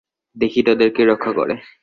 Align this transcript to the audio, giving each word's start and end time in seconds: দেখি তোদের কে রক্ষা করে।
দেখি 0.37 0.59
তোদের 0.63 0.89
কে 0.95 1.03
রক্ষা 1.05 1.31
করে। 1.33 1.55